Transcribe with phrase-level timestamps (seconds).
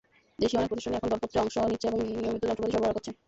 [0.39, 3.11] দেশীয় অনেক প্রতিষ্ঠানই এখন দরপত্রে অংশ নিচ্ছে এবং নিয়মিতই যন্ত্রপাতি সরবরাহ করছে।